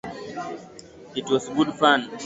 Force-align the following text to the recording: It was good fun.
It 1.15 1.29
was 1.29 1.47
good 1.49 1.75
fun. 1.75 2.09